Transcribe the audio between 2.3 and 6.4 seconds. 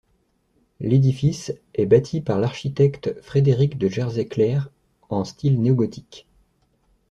l'architecte Frederick de Jersey Clere en style néo-gothique.